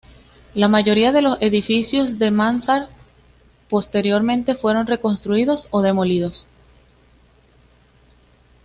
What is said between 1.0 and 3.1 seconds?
de los edificios de Mansart